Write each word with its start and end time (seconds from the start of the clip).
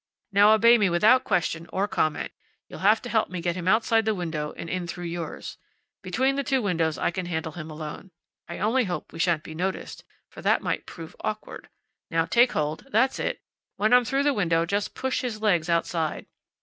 Now 0.31 0.53
obey 0.53 0.79
me 0.79 0.89
without 0.89 1.23
question 1.23 1.67
or 1.71 1.87
comment. 1.87 2.31
You'll 2.67 2.79
have 2.79 3.03
to 3.03 3.09
help 3.09 3.29
me 3.29 3.39
get 3.39 3.55
him 3.55 3.67
outside 3.67 4.03
the 4.03 4.15
window 4.15 4.51
and 4.57 4.67
in 4.67 4.87
through 4.87 5.03
yours. 5.05 5.59
Between 6.01 6.37
the 6.37 6.43
two 6.43 6.59
windows 6.59 6.97
I 6.97 7.11
can 7.11 7.27
handle 7.27 7.51
him 7.51 7.69
alone. 7.69 8.09
I 8.49 8.57
only 8.57 8.85
hope 8.85 9.13
we 9.13 9.19
shan't 9.19 9.43
be 9.43 9.53
noticed, 9.53 10.03
for 10.31 10.41
that 10.41 10.63
might 10.63 10.87
prove 10.87 11.15
awkward. 11.19 11.69
Now 12.09 12.25
take 12.25 12.53
hold. 12.53 12.87
That's 12.91 13.19
it. 13.19 13.43
When 13.75 13.93
I'm 13.93 14.03
through 14.03 14.23
the 14.23 14.33
window 14.33 14.65
just 14.65 14.95
push 14.95 15.21
his 15.21 15.39
legs 15.39 15.69
outside." 15.69 16.25